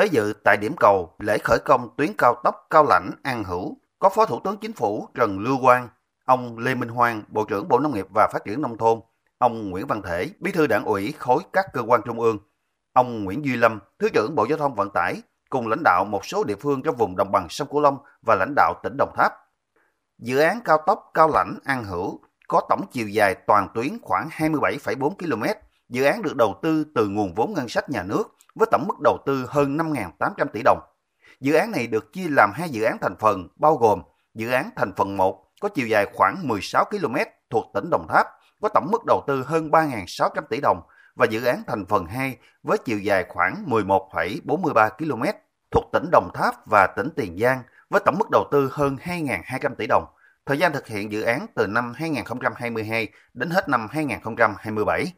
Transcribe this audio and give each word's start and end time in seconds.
Tới 0.00 0.08
dự 0.08 0.32
tại 0.44 0.56
điểm 0.56 0.74
cầu 0.76 1.14
lễ 1.18 1.38
khởi 1.38 1.58
công 1.64 1.88
tuyến 1.96 2.12
cao 2.18 2.34
tốc 2.44 2.66
Cao 2.70 2.84
Lãnh 2.88 3.10
An 3.22 3.44
Hữu 3.44 3.76
có 3.98 4.08
Phó 4.08 4.26
Thủ 4.26 4.40
tướng 4.44 4.56
Chính 4.56 4.72
phủ 4.72 5.08
Trần 5.14 5.38
Lưu 5.38 5.58
Quang, 5.62 5.88
ông 6.24 6.58
Lê 6.58 6.74
Minh 6.74 6.88
Hoang, 6.88 7.22
Bộ 7.28 7.44
trưởng 7.44 7.68
Bộ 7.68 7.78
Nông 7.78 7.94
nghiệp 7.94 8.06
và 8.14 8.28
Phát 8.32 8.44
triển 8.44 8.62
Nông 8.62 8.78
thôn, 8.78 9.00
ông 9.38 9.70
Nguyễn 9.70 9.86
Văn 9.86 10.02
Thể, 10.02 10.30
Bí 10.40 10.52
thư 10.52 10.66
Đảng 10.66 10.84
ủy 10.84 11.14
khối 11.18 11.42
các 11.52 11.66
cơ 11.72 11.80
quan 11.86 12.00
trung 12.04 12.20
ương, 12.20 12.38
ông 12.92 13.24
Nguyễn 13.24 13.44
Duy 13.44 13.56
Lâm, 13.56 13.78
Thứ 13.98 14.08
trưởng 14.08 14.34
Bộ 14.34 14.46
Giao 14.48 14.58
thông 14.58 14.74
Vận 14.74 14.90
tải, 14.90 15.22
cùng 15.50 15.68
lãnh 15.68 15.82
đạo 15.84 16.04
một 16.04 16.24
số 16.24 16.44
địa 16.44 16.56
phương 16.60 16.82
trong 16.82 16.96
vùng 16.96 17.16
đồng 17.16 17.32
bằng 17.32 17.46
sông 17.48 17.68
Cửu 17.68 17.80
Long 17.80 17.98
và 18.22 18.34
lãnh 18.34 18.54
đạo 18.56 18.74
tỉnh 18.82 18.96
Đồng 18.98 19.12
Tháp. 19.16 19.32
Dự 20.18 20.38
án 20.38 20.60
cao 20.64 20.78
tốc 20.86 21.10
Cao 21.14 21.28
Lãnh 21.28 21.58
An 21.64 21.84
Hữu 21.84 22.20
có 22.48 22.60
tổng 22.68 22.80
chiều 22.92 23.08
dài 23.08 23.34
toàn 23.34 23.68
tuyến 23.74 23.98
khoảng 24.02 24.28
27,4 24.28 25.10
km. 25.10 25.42
Dự 25.90 26.04
án 26.04 26.22
được 26.22 26.36
đầu 26.36 26.58
tư 26.62 26.84
từ 26.94 27.08
nguồn 27.08 27.34
vốn 27.34 27.54
ngân 27.54 27.68
sách 27.68 27.90
nhà 27.90 28.02
nước 28.02 28.24
với 28.54 28.68
tổng 28.70 28.84
mức 28.88 28.94
đầu 29.04 29.18
tư 29.26 29.46
hơn 29.48 29.76
5.800 29.76 30.46
tỷ 30.52 30.62
đồng. 30.64 30.80
Dự 31.40 31.54
án 31.54 31.70
này 31.70 31.86
được 31.86 32.12
chia 32.12 32.28
làm 32.28 32.50
hai 32.54 32.68
dự 32.68 32.82
án 32.82 32.96
thành 33.00 33.16
phần 33.20 33.48
bao 33.56 33.76
gồm 33.76 34.02
dự 34.34 34.50
án 34.50 34.70
thành 34.76 34.92
phần 34.96 35.16
1 35.16 35.46
có 35.60 35.68
chiều 35.68 35.86
dài 35.86 36.06
khoảng 36.14 36.48
16 36.48 36.84
km 36.84 37.16
thuộc 37.50 37.64
tỉnh 37.74 37.90
Đồng 37.90 38.06
Tháp 38.08 38.26
có 38.60 38.68
tổng 38.68 38.88
mức 38.90 39.04
đầu 39.06 39.24
tư 39.26 39.44
hơn 39.46 39.70
3.600 39.70 40.42
tỷ 40.50 40.60
đồng 40.60 40.80
và 41.14 41.26
dự 41.30 41.44
án 41.44 41.62
thành 41.66 41.86
phần 41.86 42.06
2 42.06 42.36
với 42.62 42.78
chiều 42.78 42.98
dài 42.98 43.24
khoảng 43.28 43.64
11,43 43.66 44.90
km 44.90 45.22
thuộc 45.70 45.84
tỉnh 45.92 46.08
Đồng 46.12 46.30
Tháp 46.34 46.66
và 46.66 46.86
tỉnh 46.86 47.08
Tiền 47.16 47.38
Giang 47.38 47.62
với 47.90 48.00
tổng 48.04 48.18
mức 48.18 48.28
đầu 48.32 48.44
tư 48.50 48.70
hơn 48.72 48.96
2.200 49.04 49.74
tỷ 49.74 49.86
đồng. 49.86 50.04
Thời 50.46 50.58
gian 50.58 50.72
thực 50.72 50.86
hiện 50.86 51.12
dự 51.12 51.22
án 51.22 51.46
từ 51.54 51.66
năm 51.66 51.92
2022 51.96 53.08
đến 53.34 53.50
hết 53.50 53.68
năm 53.68 53.88
2027. 53.90 55.12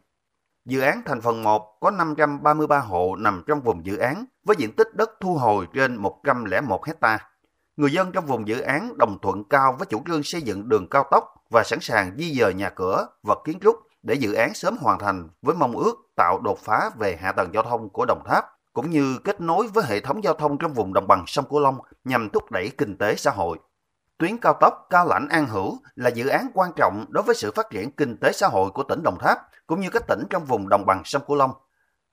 Dự 0.65 0.79
án 0.79 1.01
thành 1.05 1.21
phần 1.21 1.43
1 1.43 1.77
có 1.79 1.91
533 1.91 2.79
hộ 2.79 3.15
nằm 3.15 3.43
trong 3.47 3.61
vùng 3.61 3.85
dự 3.85 3.97
án 3.97 4.25
với 4.43 4.55
diện 4.59 4.75
tích 4.75 4.95
đất 4.95 5.09
thu 5.19 5.35
hồi 5.35 5.67
trên 5.73 5.95
101 5.95 6.85
hecta. 6.85 7.19
Người 7.77 7.91
dân 7.91 8.11
trong 8.11 8.25
vùng 8.25 8.47
dự 8.47 8.59
án 8.59 8.97
đồng 8.97 9.17
thuận 9.21 9.43
cao 9.49 9.75
với 9.79 9.85
chủ 9.85 10.01
trương 10.07 10.23
xây 10.23 10.41
dựng 10.41 10.69
đường 10.69 10.87
cao 10.89 11.05
tốc 11.11 11.23
và 11.49 11.63
sẵn 11.63 11.79
sàng 11.81 12.15
di 12.17 12.33
dời 12.39 12.53
nhà 12.53 12.69
cửa, 12.69 13.07
vật 13.23 13.39
kiến 13.45 13.59
trúc 13.59 13.75
để 14.03 14.13
dự 14.13 14.33
án 14.33 14.53
sớm 14.53 14.77
hoàn 14.77 14.99
thành 14.99 15.29
với 15.41 15.55
mong 15.55 15.77
ước 15.77 15.95
tạo 16.15 16.39
đột 16.43 16.59
phá 16.59 16.89
về 16.99 17.17
hạ 17.21 17.31
tầng 17.31 17.49
giao 17.53 17.63
thông 17.63 17.89
của 17.89 18.05
Đồng 18.05 18.23
Tháp 18.25 18.45
cũng 18.73 18.89
như 18.89 19.17
kết 19.23 19.41
nối 19.41 19.67
với 19.67 19.83
hệ 19.87 19.99
thống 19.99 20.23
giao 20.23 20.33
thông 20.33 20.57
trong 20.57 20.73
vùng 20.73 20.93
đồng 20.93 21.07
bằng 21.07 21.23
sông 21.27 21.45
Cửu 21.49 21.59
Long 21.59 21.77
nhằm 22.03 22.29
thúc 22.29 22.51
đẩy 22.51 22.71
kinh 22.77 22.97
tế 22.97 23.15
xã 23.15 23.31
hội. 23.31 23.59
Tuyến 24.23 24.37
cao 24.37 24.57
tốc 24.59 24.87
Cao 24.89 25.05
Lãnh 25.07 25.27
An 25.29 25.47
Hữu 25.47 25.77
là 25.95 26.09
dự 26.09 26.27
án 26.27 26.47
quan 26.53 26.71
trọng 26.75 27.05
đối 27.09 27.23
với 27.23 27.35
sự 27.35 27.51
phát 27.55 27.69
triển 27.69 27.91
kinh 27.91 28.17
tế 28.17 28.31
xã 28.31 28.47
hội 28.47 28.71
của 28.71 28.83
tỉnh 28.83 29.03
Đồng 29.03 29.17
Tháp 29.19 29.37
cũng 29.67 29.81
như 29.81 29.89
các 29.89 30.03
tỉnh 30.07 30.23
trong 30.29 30.45
vùng 30.45 30.69
đồng 30.69 30.85
bằng 30.85 31.01
sông 31.05 31.21
Cửu 31.27 31.37
Long. 31.37 31.51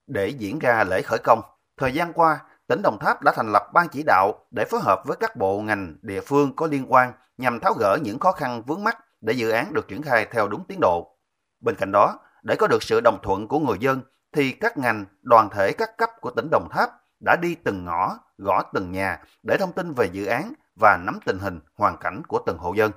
Để 0.07 0.27
diễn 0.27 0.59
ra 0.59 0.83
lễ 0.83 1.01
khởi 1.01 1.19
công, 1.23 1.41
thời 1.77 1.93
gian 1.93 2.13
qua, 2.13 2.39
tỉnh 2.67 2.81
Đồng 2.81 2.97
Tháp 2.99 3.21
đã 3.21 3.31
thành 3.35 3.51
lập 3.51 3.63
ban 3.73 3.87
chỉ 3.89 4.03
đạo 4.05 4.45
để 4.51 4.65
phối 4.65 4.79
hợp 4.83 5.01
với 5.05 5.17
các 5.19 5.35
bộ 5.35 5.61
ngành, 5.61 5.97
địa 6.01 6.21
phương 6.21 6.55
có 6.55 6.67
liên 6.67 6.93
quan 6.93 7.13
nhằm 7.37 7.59
tháo 7.59 7.73
gỡ 7.79 7.97
những 8.01 8.19
khó 8.19 8.31
khăn 8.31 8.63
vướng 8.65 8.83
mắt 8.83 8.97
để 9.21 9.33
dự 9.33 9.49
án 9.49 9.73
được 9.73 9.87
triển 9.87 10.01
khai 10.01 10.27
theo 10.31 10.47
đúng 10.47 10.63
tiến 10.67 10.79
độ. 10.81 11.17
Bên 11.59 11.75
cạnh 11.75 11.91
đó, 11.91 12.19
để 12.43 12.55
có 12.59 12.67
được 12.67 12.83
sự 12.83 13.01
đồng 13.03 13.19
thuận 13.23 13.47
của 13.47 13.59
người 13.59 13.77
dân 13.79 14.01
thì 14.35 14.51
các 14.51 14.77
ngành, 14.77 15.05
đoàn 15.21 15.49
thể 15.49 15.73
các 15.73 15.97
cấp 15.97 16.09
của 16.21 16.31
tỉnh 16.31 16.47
Đồng 16.51 16.67
Tháp 16.71 16.89
đã 17.25 17.35
đi 17.41 17.55
từng 17.55 17.85
ngõ, 17.85 18.17
gõ 18.37 18.63
từng 18.73 18.91
nhà 18.91 19.19
để 19.43 19.57
thông 19.59 19.71
tin 19.71 19.93
về 19.93 20.09
dự 20.11 20.25
án 20.25 20.53
và 20.81 20.97
nắm 20.97 21.19
tình 21.25 21.39
hình, 21.39 21.59
hoàn 21.75 21.97
cảnh 21.97 22.21
của 22.27 22.39
từng 22.45 22.57
hộ 22.57 22.73
dân. 22.73 22.91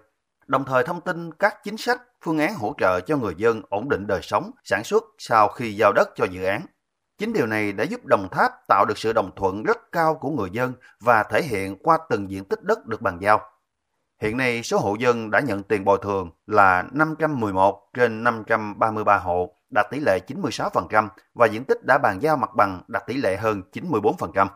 Đồng 0.47 0.65
thời 0.65 0.85
thông 0.85 1.01
tin 1.01 1.35
các 1.35 1.65
chính 1.65 1.77
sách, 1.77 2.03
phương 2.25 2.39
án 2.39 2.55
hỗ 2.55 2.75
trợ 2.79 3.01
cho 3.01 3.17
người 3.17 3.35
dân 3.37 3.63
ổn 3.69 3.89
định 3.89 4.07
đời 4.07 4.21
sống, 4.23 4.51
sản 4.65 4.85
xuất 4.85 5.05
sau 5.19 5.49
khi 5.49 5.77
giao 5.77 5.93
đất 5.93 6.09
cho 6.17 6.25
dự 6.25 6.45
án. 6.45 6.67
Chính 7.19 7.33
điều 7.33 7.47
này 7.47 7.73
đã 7.73 7.85
giúp 7.85 8.07
Đồng 8.07 8.29
Tháp 8.31 8.53
tạo 8.69 8.85
được 8.89 8.99
sự 8.99 9.13
đồng 9.13 9.31
thuận 9.37 9.63
rất 9.63 9.93
cao 9.93 10.15
của 10.15 10.31
người 10.31 10.51
dân 10.53 10.73
và 11.01 11.23
thể 11.23 11.43
hiện 11.43 11.77
qua 11.83 11.99
từng 12.11 12.31
diện 12.31 12.45
tích 12.45 12.63
đất 12.63 12.87
được 12.87 13.03
bàn 13.03 13.19
giao. 13.21 13.41
Hiện 14.21 14.37
nay, 14.37 14.63
số 14.63 14.79
hộ 14.79 14.95
dân 14.95 15.31
đã 15.31 15.41
nhận 15.41 15.63
tiền 15.63 15.85
bồi 15.85 15.99
thường 16.03 16.31
là 16.47 16.85
511 16.93 17.89
trên 17.95 18.25
533 18.25 19.19
hộ, 19.19 19.57
đạt 19.71 19.87
tỷ 19.91 20.01
lệ 20.01 20.19
96% 20.27 21.09
và 21.35 21.47
diện 21.47 21.65
tích 21.65 21.85
đã 21.87 21.99
bàn 21.99 22.19
giao 22.23 22.37
mặt 22.37 22.51
bằng 22.57 22.83
đạt 22.89 23.07
tỷ 23.07 23.17
lệ 23.17 23.37
hơn 23.37 23.63
94%. 23.73 24.47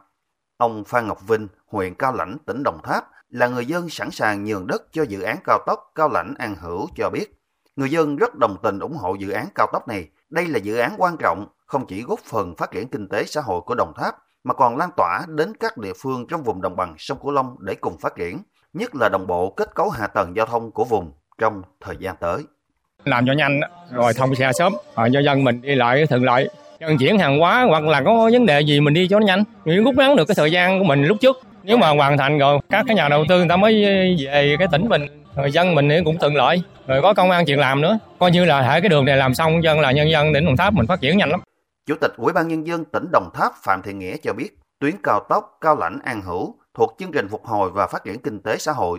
Ông 0.59 0.85
Phan 0.85 1.07
Ngọc 1.07 1.29
Vinh, 1.29 1.49
huyện 1.67 1.95
Cao 1.95 2.15
Lãnh, 2.15 2.37
tỉnh 2.47 2.63
Đồng 2.63 2.79
Tháp, 2.83 3.05
là 3.31 3.49
người 3.49 3.67
dân 3.67 3.89
sẵn 3.89 4.11
sàng 4.11 4.45
nhường 4.45 4.67
đất 4.67 4.83
cho 4.93 5.03
dự 5.03 5.23
án 5.23 5.37
cao 5.45 5.59
tốc 5.67 5.93
Cao 5.95 6.09
Lãnh 6.09 6.35
An 6.39 6.55
Hữu 6.61 6.89
cho 6.97 7.11
biết. 7.11 7.41
Người 7.77 7.91
dân 7.91 8.17
rất 8.17 8.35
đồng 8.35 8.57
tình 8.63 8.79
ủng 8.79 8.97
hộ 8.97 9.15
dự 9.15 9.31
án 9.31 9.47
cao 9.55 9.67
tốc 9.73 9.89
này. 9.89 10.09
Đây 10.31 10.47
là 10.47 10.59
dự 10.59 10.77
án 10.77 10.95
quan 10.99 11.17
trọng, 11.17 11.47
không 11.67 11.87
chỉ 11.87 12.03
góp 12.03 12.19
phần 12.19 12.55
phát 12.57 12.71
triển 12.71 12.89
kinh 12.89 13.09
tế 13.09 13.25
xã 13.25 13.41
hội 13.41 13.61
của 13.61 13.75
Đồng 13.75 13.93
Tháp, 13.97 14.15
mà 14.45 14.55
còn 14.55 14.77
lan 14.77 14.91
tỏa 14.97 15.23
đến 15.29 15.53
các 15.61 15.79
địa 15.79 15.93
phương 16.03 16.27
trong 16.27 16.43
vùng 16.43 16.63
đồng 16.63 16.77
bằng 16.77 16.95
sông 16.99 17.19
Cửu 17.23 17.31
Long 17.31 17.57
để 17.61 17.75
cùng 17.75 17.99
phát 17.99 18.17
triển, 18.17 18.43
nhất 18.73 18.95
là 18.95 19.09
đồng 19.09 19.27
bộ 19.27 19.51
kết 19.57 19.75
cấu 19.75 19.91
hạ 19.91 20.07
tầng 20.07 20.37
giao 20.37 20.47
thông 20.47 20.71
của 20.71 20.85
vùng 20.85 21.13
trong 21.39 21.63
thời 21.81 21.97
gian 21.97 22.17
tới. 22.21 22.43
Làm 23.05 23.25
cho 23.27 23.33
nhanh 23.33 23.61
rồi 23.93 24.13
thông 24.15 24.35
xe 24.35 24.51
sớm, 24.59 24.73
rồi 24.97 25.11
cho 25.13 25.21
dân 25.21 25.45
mình 25.45 25.61
đi 25.61 25.75
lại 25.75 26.07
thuận 26.07 26.25
lợi. 26.25 26.49
Vận 26.81 26.99
chuyển 26.99 27.19
hàng 27.19 27.39
hóa 27.39 27.65
hoặc 27.69 27.85
là 27.85 28.03
có 28.03 28.31
vấn 28.33 28.47
đề 28.47 28.61
gì 28.61 28.81
mình 28.81 28.95
đi 28.95 29.09
cho 29.09 29.19
nó 29.19 29.27
nhanh, 29.27 29.45
mình 29.65 29.85
rút 29.85 29.95
ngắn 29.95 30.17
được 30.17 30.25
cái 30.29 30.35
thời 30.35 30.53
gian 30.53 30.79
của 30.79 30.85
mình 30.85 31.05
lúc 31.05 31.17
trước. 31.21 31.41
Nếu 31.63 31.77
mà 31.77 31.89
hoàn 31.89 32.19
thành 32.19 32.39
rồi, 32.39 32.59
các 32.71 32.85
cái 32.87 32.97
nhà 32.97 33.09
đầu 33.09 33.25
tư 33.29 33.39
người 33.39 33.49
ta 33.49 33.57
mới 33.57 33.85
về 34.25 34.57
cái 34.59 34.69
tỉnh 34.73 34.89
mình, 34.89 35.07
người 35.37 35.51
dân 35.53 35.75
mình 35.75 35.89
cũng 36.05 36.19
thuận 36.19 36.35
lợi, 36.35 36.63
rồi 36.87 37.03
có 37.03 37.15
công 37.15 37.31
an 37.31 37.45
chuyện 37.47 37.59
làm 37.59 37.81
nữa. 37.81 37.99
Coi 38.19 38.31
như 38.31 38.45
là 38.45 38.61
hệ 38.61 38.81
cái 38.81 38.89
đường 38.89 39.05
này 39.05 39.17
làm 39.17 39.35
xong 39.35 39.63
dân 39.63 39.81
là 39.81 39.93
nhân 39.93 40.11
dân 40.11 40.33
tỉnh 40.35 40.45
Đồng 40.45 40.57
Tháp 40.57 40.75
mình 40.75 40.87
phát 40.87 41.01
triển 41.01 41.19
nhanh 41.19 41.31
lắm. 41.31 41.41
Chủ 41.87 41.95
tịch 42.01 42.13
Ủy 42.17 42.33
ban 42.33 42.49
Nhân 42.49 42.67
dân 42.67 42.85
tỉnh 42.85 43.07
Đồng 43.13 43.31
Tháp 43.35 43.53
Phạm 43.63 43.83
thị 43.83 43.93
Nghĩa 43.93 44.17
cho 44.23 44.33
biết, 44.33 44.51
tuyến 44.81 44.95
cao 45.03 45.21
tốc 45.29 45.59
Cao 45.61 45.77
Lãnh 45.77 45.99
An 46.05 46.23
Hữu 46.23 46.55
thuộc 46.75 46.97
chương 46.99 47.13
trình 47.13 47.29
phục 47.29 47.45
hồi 47.45 47.71
và 47.71 47.87
phát 47.87 48.05
triển 48.05 48.19
kinh 48.19 48.41
tế 48.41 48.57
xã 48.59 48.73
hội. 48.73 48.99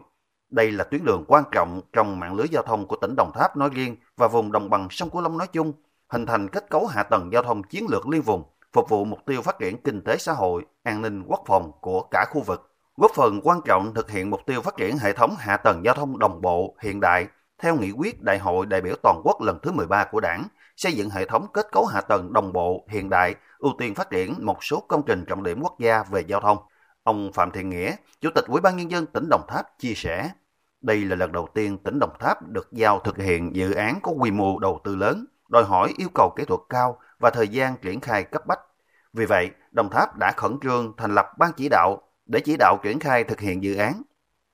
Đây 0.51 0.71
là 0.71 0.83
tuyến 0.83 1.05
đường 1.05 1.23
quan 1.27 1.43
trọng 1.51 1.81
trong 1.93 2.19
mạng 2.19 2.35
lưới 2.35 2.47
giao 2.51 2.63
thông 2.63 2.87
của 2.87 2.95
tỉnh 3.01 3.15
Đồng 3.17 3.31
Tháp 3.39 3.57
nói 3.57 3.69
riêng 3.73 3.95
và 4.17 4.27
vùng 4.27 4.51
đồng 4.51 4.69
bằng 4.69 4.87
sông 4.91 5.09
Cửu 5.09 5.21
Long 5.21 5.37
nói 5.37 5.47
chung, 5.53 5.73
hình 6.09 6.25
thành 6.25 6.49
kết 6.49 6.69
cấu 6.69 6.85
hạ 6.85 7.03
tầng 7.03 7.29
giao 7.33 7.43
thông 7.43 7.63
chiến 7.63 7.85
lược 7.89 8.07
liên 8.07 8.21
vùng, 8.21 8.43
phục 8.73 8.89
vụ 8.89 9.05
mục 9.05 9.19
tiêu 9.25 9.41
phát 9.41 9.59
triển 9.59 9.81
kinh 9.81 10.01
tế 10.01 10.17
xã 10.17 10.33
hội, 10.33 10.65
an 10.83 11.01
ninh 11.01 11.23
quốc 11.27 11.43
phòng 11.47 11.71
của 11.81 12.01
cả 12.11 12.25
khu 12.29 12.41
vực, 12.41 12.71
góp 12.97 13.11
phần 13.15 13.39
quan 13.43 13.61
trọng 13.65 13.93
thực 13.93 14.11
hiện 14.11 14.29
mục 14.29 14.41
tiêu 14.45 14.61
phát 14.61 14.77
triển 14.77 14.97
hệ 14.97 15.13
thống 15.13 15.35
hạ 15.39 15.57
tầng 15.57 15.81
giao 15.85 15.95
thông 15.95 16.19
đồng 16.19 16.41
bộ, 16.41 16.75
hiện 16.81 16.99
đại 16.99 17.27
theo 17.61 17.75
nghị 17.75 17.91
quyết 17.91 18.21
Đại 18.21 18.39
hội 18.39 18.65
đại 18.65 18.81
biểu 18.81 18.95
toàn 19.03 19.21
quốc 19.23 19.41
lần 19.41 19.59
thứ 19.63 19.71
13 19.71 20.05
của 20.11 20.19
Đảng, 20.19 20.47
xây 20.77 20.93
dựng 20.93 21.09
hệ 21.09 21.25
thống 21.25 21.47
kết 21.53 21.65
cấu 21.71 21.85
hạ 21.85 22.01
tầng 22.01 22.33
đồng 22.33 22.53
bộ, 22.53 22.85
hiện 22.89 23.09
đại, 23.09 23.35
ưu 23.57 23.71
tiên 23.77 23.95
phát 23.95 24.09
triển 24.09 24.35
một 24.45 24.63
số 24.63 24.83
công 24.87 25.03
trình 25.05 25.25
trọng 25.25 25.43
điểm 25.43 25.59
quốc 25.61 25.79
gia 25.79 26.03
về 26.03 26.21
giao 26.27 26.39
thông. 26.39 26.57
Ông 27.03 27.31
Phạm 27.33 27.51
Thiện 27.51 27.69
Nghĩa, 27.69 27.95
Chủ 28.21 28.29
tịch 28.35 28.45
Ủy 28.47 28.61
ban 28.61 28.77
Nhân 28.77 28.91
dân 28.91 29.05
tỉnh 29.05 29.29
Đồng 29.29 29.45
Tháp 29.47 29.65
chia 29.79 29.93
sẻ, 29.95 30.29
đây 30.81 31.05
là 31.05 31.15
lần 31.15 31.31
đầu 31.31 31.47
tiên 31.53 31.77
tỉnh 31.77 31.99
Đồng 31.99 32.13
Tháp 32.19 32.47
được 32.47 32.67
giao 32.71 32.99
thực 32.99 33.17
hiện 33.17 33.55
dự 33.55 33.73
án 33.73 33.99
có 34.03 34.11
quy 34.11 34.31
mô 34.31 34.59
đầu 34.59 34.81
tư 34.83 34.95
lớn, 34.95 35.25
đòi 35.49 35.63
hỏi 35.63 35.93
yêu 35.97 36.07
cầu 36.15 36.33
kỹ 36.35 36.45
thuật 36.45 36.61
cao 36.69 36.97
và 37.19 37.29
thời 37.29 37.47
gian 37.47 37.75
triển 37.81 37.99
khai 37.99 38.23
cấp 38.23 38.47
bách. 38.47 38.59
Vì 39.13 39.25
vậy, 39.25 39.49
Đồng 39.71 39.89
Tháp 39.89 40.17
đã 40.17 40.31
khẩn 40.31 40.57
trương 40.63 40.93
thành 40.97 41.15
lập 41.15 41.37
ban 41.37 41.51
chỉ 41.57 41.69
đạo 41.69 42.01
để 42.25 42.39
chỉ 42.39 42.57
đạo 42.57 42.77
triển 42.83 42.99
khai 42.99 43.23
thực 43.23 43.39
hiện 43.39 43.63
dự 43.63 43.75
án. 43.75 44.01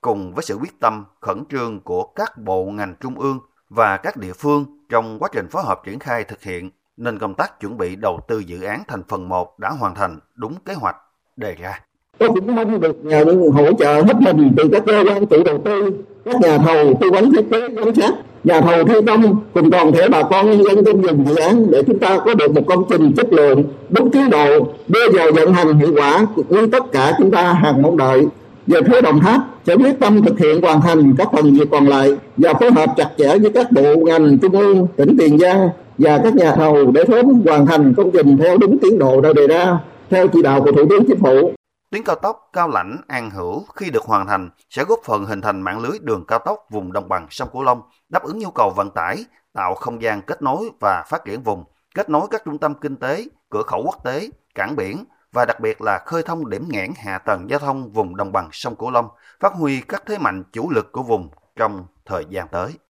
Cùng 0.01 0.33
với 0.33 0.43
sự 0.43 0.55
quyết 0.55 0.79
tâm 0.79 1.05
khẩn 1.21 1.43
trương 1.49 1.81
của 1.81 2.03
các 2.03 2.37
bộ 2.37 2.65
ngành 2.65 2.95
trung 2.99 3.19
ương 3.19 3.39
và 3.69 3.97
các 3.97 4.17
địa 4.17 4.33
phương 4.33 4.65
trong 4.89 5.19
quá 5.19 5.29
trình 5.31 5.47
phối 5.49 5.63
hợp 5.63 5.81
triển 5.85 5.99
khai 5.99 6.23
thực 6.23 6.41
hiện, 6.41 6.69
nên 6.97 7.19
công 7.19 7.33
tác 7.33 7.59
chuẩn 7.59 7.77
bị 7.77 7.95
đầu 7.95 8.19
tư 8.27 8.39
dự 8.39 8.61
án 8.61 8.83
thành 8.87 9.03
phần 9.07 9.29
1 9.29 9.59
đã 9.59 9.69
hoàn 9.69 9.95
thành 9.95 10.19
đúng 10.35 10.55
kế 10.65 10.73
hoạch 10.73 10.95
đề 11.35 11.55
ra. 11.55 11.79
Tôi 12.17 12.29
cũng 12.29 12.55
mong 12.55 12.79
được 12.79 12.95
nhà 13.05 13.23
hỗ 13.53 13.73
trợ 13.79 13.93
hết 13.93 14.15
mình 14.21 14.53
từ 14.57 14.63
các 14.71 14.83
cơ 14.85 15.03
quan 15.07 15.25
chủ 15.25 15.43
đầu 15.45 15.61
tư, 15.65 16.03
các 16.25 16.35
nhà 16.41 16.57
thầu 16.57 16.93
tư 17.01 17.11
vấn 17.11 17.31
thiết 17.31 17.45
kế 17.51 17.59
giám 17.75 17.95
sát, 17.95 18.13
nhà 18.45 18.61
thầu 18.61 18.83
thi 18.83 18.95
công 19.07 19.35
cùng 19.53 19.71
toàn 19.71 19.91
thể 19.91 20.09
bà 20.09 20.23
con 20.23 20.51
nhân 20.51 20.63
dân 20.63 20.85
trong 20.85 21.01
vùng 21.01 21.25
dự 21.27 21.35
án 21.35 21.71
để 21.71 21.83
chúng 21.87 21.99
ta 21.99 22.19
có 22.25 22.33
được 22.33 22.51
một 22.51 22.61
công 22.67 22.83
trình 22.89 23.11
chất 23.17 23.33
lượng 23.33 23.63
đúng 23.89 24.11
tiến 24.11 24.29
độ 24.29 24.67
đưa 24.87 25.09
vào 25.13 25.31
vận 25.31 25.53
hành 25.53 25.79
hiệu 25.79 25.91
quả 25.95 26.25
như 26.49 26.67
tất 26.67 26.91
cả 26.91 27.13
chúng 27.17 27.31
ta 27.31 27.53
hàng 27.53 27.81
mong 27.81 27.97
đợi 27.97 28.25
về 28.67 28.79
phía 28.81 29.01
Đồng 29.01 29.19
Tháp 29.19 29.41
sẽ 29.67 29.75
quyết 29.75 29.99
tâm 29.99 30.21
thực 30.21 30.39
hiện 30.39 30.61
hoàn 30.61 30.81
thành 30.81 31.15
các 31.17 31.27
phần 31.31 31.53
việc 31.53 31.67
còn 31.71 31.87
lại 31.87 32.15
và 32.37 32.53
phối 32.53 32.71
hợp 32.71 32.89
chặt 32.97 33.09
chẽ 33.17 33.37
với 33.37 33.51
các 33.51 33.71
bộ 33.71 33.95
ngành 33.95 34.37
trung 34.37 34.51
ương, 34.51 34.87
tỉnh 34.95 35.17
Tiền 35.19 35.37
Giang 35.39 35.69
và 35.97 36.17
các 36.23 36.35
nhà 36.35 36.55
thầu 36.55 36.91
để 36.91 37.03
sớm 37.07 37.25
hoàn 37.45 37.65
thành 37.65 37.93
công 37.97 38.11
trình 38.11 38.37
theo 38.37 38.57
đúng 38.57 38.77
tiến 38.77 38.99
độ 38.99 39.21
đã 39.21 39.33
đề 39.33 39.47
ra 39.47 39.77
theo 40.09 40.27
chỉ 40.27 40.41
đạo 40.41 40.61
của 40.61 40.71
Thủ 40.71 40.85
tướng 40.89 41.05
Chính 41.07 41.19
phủ. 41.19 41.51
Tuyến 41.95 42.03
cao 42.03 42.15
tốc 42.15 42.49
Cao 42.53 42.69
Lãnh 42.69 43.01
An 43.07 43.31
Hữu 43.31 43.65
khi 43.75 43.89
được 43.89 44.03
hoàn 44.03 44.27
thành 44.27 44.49
sẽ 44.69 44.83
góp 44.83 44.99
phần 45.03 45.25
hình 45.25 45.41
thành 45.41 45.61
mạng 45.61 45.79
lưới 45.79 45.99
đường 46.01 46.25
cao 46.27 46.39
tốc 46.39 46.65
vùng 46.69 46.93
đồng 46.93 47.09
bằng 47.09 47.27
sông 47.29 47.49
Cửu 47.53 47.63
Long, 47.63 47.81
đáp 48.09 48.23
ứng 48.23 48.39
nhu 48.39 48.51
cầu 48.51 48.73
vận 48.75 48.91
tải, 48.91 49.25
tạo 49.53 49.75
không 49.75 50.01
gian 50.01 50.21
kết 50.21 50.41
nối 50.41 50.69
và 50.81 51.03
phát 51.07 51.25
triển 51.25 51.43
vùng, 51.43 51.63
kết 51.95 52.09
nối 52.09 52.27
các 52.31 52.41
trung 52.45 52.57
tâm 52.57 52.73
kinh 52.73 52.95
tế, 52.95 53.25
cửa 53.49 53.63
khẩu 53.67 53.83
quốc 53.85 54.03
tế, 54.03 54.29
cảng 54.55 54.75
biển 54.75 55.05
và 55.33 55.45
đặc 55.45 55.59
biệt 55.59 55.81
là 55.81 55.99
khơi 56.05 56.23
thông 56.23 56.49
điểm 56.49 56.67
nghẽn 56.69 56.91
hạ 56.97 57.17
tầng 57.17 57.49
giao 57.49 57.59
thông 57.59 57.91
vùng 57.91 58.15
đồng 58.15 58.31
bằng 58.31 58.49
sông 58.51 58.75
Cửu 58.75 58.91
Long, 58.91 59.09
phát 59.39 59.53
huy 59.53 59.81
các 59.81 60.03
thế 60.05 60.17
mạnh 60.17 60.43
chủ 60.53 60.69
lực 60.69 60.91
của 60.91 61.03
vùng 61.03 61.29
trong 61.55 61.85
thời 62.05 62.25
gian 62.29 62.47
tới. 62.47 62.77